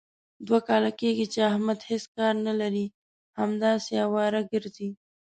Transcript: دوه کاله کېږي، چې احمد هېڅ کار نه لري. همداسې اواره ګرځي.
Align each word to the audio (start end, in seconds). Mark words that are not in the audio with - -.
دوه 0.47 0.59
کاله 0.67 0.91
کېږي، 0.99 1.25
چې 1.33 1.39
احمد 1.49 1.79
هېڅ 1.89 2.03
کار 2.15 2.33
نه 2.47 2.53
لري. 2.61 2.85
همداسې 3.39 3.93
اواره 4.05 4.41
ګرځي. 4.51 4.89